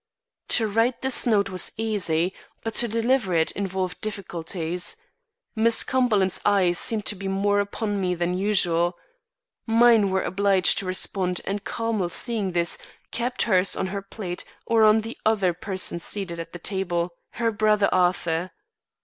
"To 0.47 0.67
write 0.67 1.03
this 1.03 1.27
note 1.27 1.49
was 1.51 1.71
easy, 1.77 2.33
but 2.63 2.73
to 2.73 2.87
deliver 2.87 3.35
it 3.35 3.51
involved 3.51 4.01
difficulties. 4.01 4.97
Miss 5.55 5.83
Cumberland's 5.83 6.41
eyes 6.43 6.79
seemed 6.79 7.05
to 7.05 7.13
be 7.15 7.27
more 7.27 7.59
upon 7.59 8.01
me 8.01 8.15
than 8.15 8.33
usual. 8.33 8.97
Mine 9.67 10.09
were 10.09 10.23
obliged 10.23 10.79
to 10.79 10.87
respond 10.87 11.39
and 11.45 11.63
Carmel 11.63 12.09
seeing 12.09 12.53
this, 12.53 12.79
kept 13.11 13.43
hers 13.43 13.75
on 13.75 13.85
her 13.93 14.01
plate 14.01 14.43
or 14.65 14.83
on 14.85 15.01
the 15.01 15.19
one 15.21 15.33
other 15.35 15.53
person 15.53 15.99
seated 15.99 16.39
at 16.39 16.51
the 16.51 16.57
table, 16.57 17.11
her 17.33 17.51
brother 17.51 17.87
Arthur. 17.93 18.49